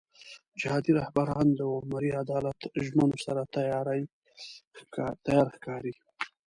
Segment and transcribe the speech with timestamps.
[0.61, 3.85] جهادي رهبران د عمري عدالت ژمنو سره تیار
[5.55, 5.93] ښکاري.